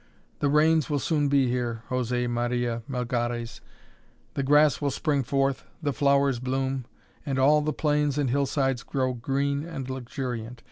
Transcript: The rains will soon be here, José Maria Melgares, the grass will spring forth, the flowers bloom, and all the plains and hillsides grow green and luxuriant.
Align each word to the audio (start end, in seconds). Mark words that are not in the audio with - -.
The 0.39 0.49
rains 0.49 0.89
will 0.89 0.97
soon 0.97 1.27
be 1.29 1.47
here, 1.47 1.83
José 1.89 2.27
Maria 2.27 2.81
Melgares, 2.89 3.61
the 4.33 4.41
grass 4.41 4.81
will 4.81 4.89
spring 4.89 5.21
forth, 5.21 5.63
the 5.79 5.93
flowers 5.93 6.39
bloom, 6.39 6.85
and 7.23 7.37
all 7.37 7.61
the 7.61 7.71
plains 7.71 8.17
and 8.17 8.31
hillsides 8.31 8.81
grow 8.81 9.13
green 9.13 9.63
and 9.63 9.87
luxuriant. 9.91 10.59